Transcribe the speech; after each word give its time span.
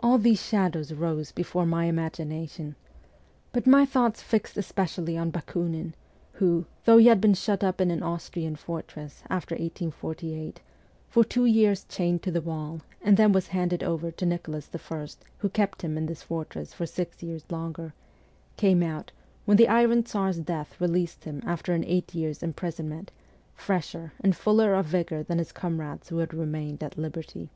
All 0.00 0.18
these 0.18 0.42
shadows 0.44 0.92
rose 0.92 1.30
before 1.30 1.66
my 1.66 1.84
imagination. 1.84 2.74
But 3.52 3.64
my 3.64 3.86
thoughts 3.86 4.20
fixed 4.20 4.56
especially 4.56 5.16
on 5.16 5.30
Bakunin, 5.30 5.94
who, 6.32 6.66
though 6.84 6.98
he 6.98 7.06
had 7.06 7.20
been 7.20 7.34
shut 7.34 7.62
up 7.62 7.80
in 7.80 7.92
an 7.92 8.02
Austrian 8.02 8.56
fortress, 8.56 9.22
after 9.30 9.54
1848, 9.54 10.60
for 11.08 11.22
two 11.22 11.44
years 11.44 11.84
chained 11.84 12.22
to 12.24 12.32
the 12.32 12.40
wall, 12.40 12.80
and 13.00 13.16
then 13.16 13.30
was 13.30 13.46
handed 13.46 13.84
over 13.84 14.10
to 14.10 14.26
Nicholas 14.26 14.68
I. 14.74 15.06
who 15.38 15.48
kept 15.48 15.82
him 15.82 15.96
in 15.96 16.06
this 16.06 16.24
fortress 16.24 16.74
for 16.74 16.84
six 16.84 17.22
years 17.22 17.44
longer, 17.48 17.94
came 18.56 18.82
out, 18.82 19.12
when 19.44 19.58
the 19.58 19.68
Iron 19.68 20.02
Tsar's 20.02 20.40
death 20.40 20.80
released 20.80 21.22
him 21.22 21.40
after 21.46 21.72
an 21.72 21.84
eight 21.84 22.16
years' 22.16 22.42
imprison 22.42 22.88
ment, 22.88 23.12
fresher 23.54 24.12
and 24.20 24.34
fuller 24.34 24.74
of 24.74 24.86
vigour 24.86 25.22
than 25.22 25.38
his 25.38 25.52
comrades 25.52 26.08
who 26.08 26.18
had 26.18 26.34
remained 26.34 26.82
at 26.82 26.98
liberty. 26.98 27.48